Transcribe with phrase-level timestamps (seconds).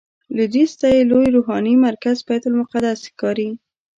[0.35, 3.49] لویدیځ ته یې لوی روحاني مرکز بیت المقدس ښکاري.